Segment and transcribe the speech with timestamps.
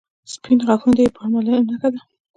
[0.33, 2.01] •سپین غاښونه د ښې پاملرنې نښه ده.